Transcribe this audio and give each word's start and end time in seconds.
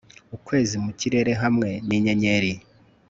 Ukwezi 0.35 0.75
mu 0.83 0.91
kirere 0.99 1.31
hamwe 1.41 1.69
ninyenyeri 1.87 2.51